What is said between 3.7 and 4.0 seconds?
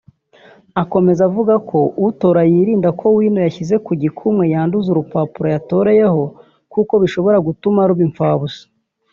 ku